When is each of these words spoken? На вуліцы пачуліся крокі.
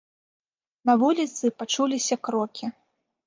На 0.89 0.95
вуліцы 1.03 1.51
пачуліся 1.61 2.15
крокі. 2.29 2.65